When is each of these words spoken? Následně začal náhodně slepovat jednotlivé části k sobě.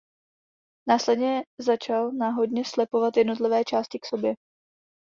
Následně 0.89 1.43
začal 1.59 2.11
náhodně 2.11 2.65
slepovat 2.65 3.17
jednotlivé 3.17 3.63
části 3.65 3.99
k 3.99 4.05
sobě. 4.05 4.33